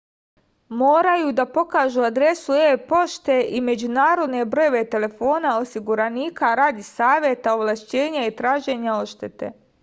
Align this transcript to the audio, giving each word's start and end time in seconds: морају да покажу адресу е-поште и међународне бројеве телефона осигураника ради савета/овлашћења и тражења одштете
морају 0.77 1.27
да 1.39 1.43
покажу 1.57 2.05
адресу 2.07 2.55
е-поште 2.69 3.35
и 3.59 3.61
међународне 3.67 4.41
бројеве 4.55 4.81
телефона 4.95 5.53
осигураника 5.59 6.51
ради 6.61 6.87
савета/овлашћења 6.89 8.27
и 8.31 8.35
тражења 8.43 8.99
одштете 9.05 9.55